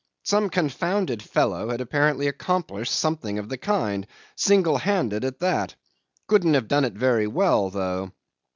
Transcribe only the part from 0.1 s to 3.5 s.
Some confounded fellow had apparently accomplished something of